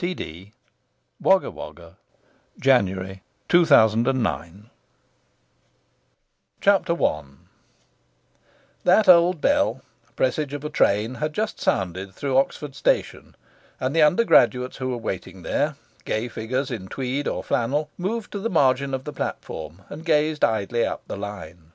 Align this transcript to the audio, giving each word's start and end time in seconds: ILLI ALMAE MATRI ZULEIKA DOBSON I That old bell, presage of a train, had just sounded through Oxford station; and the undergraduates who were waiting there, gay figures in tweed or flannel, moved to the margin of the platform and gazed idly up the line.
ILLI 0.00 0.50
ALMAE 0.50 0.52
MATRI 1.20 1.94
ZULEIKA 2.60 3.14
DOBSON 3.48 4.26
I 4.26 4.52
That 8.82 9.08
old 9.08 9.40
bell, 9.40 9.80
presage 10.16 10.52
of 10.52 10.64
a 10.64 10.70
train, 10.70 11.14
had 11.14 11.32
just 11.32 11.60
sounded 11.60 12.12
through 12.12 12.36
Oxford 12.38 12.74
station; 12.74 13.36
and 13.78 13.94
the 13.94 14.02
undergraduates 14.02 14.78
who 14.78 14.88
were 14.88 14.96
waiting 14.96 15.42
there, 15.42 15.76
gay 16.04 16.26
figures 16.26 16.72
in 16.72 16.88
tweed 16.88 17.28
or 17.28 17.44
flannel, 17.44 17.90
moved 17.96 18.32
to 18.32 18.40
the 18.40 18.50
margin 18.50 18.92
of 18.92 19.04
the 19.04 19.12
platform 19.12 19.82
and 19.88 20.04
gazed 20.04 20.42
idly 20.42 20.84
up 20.84 21.02
the 21.06 21.16
line. 21.16 21.70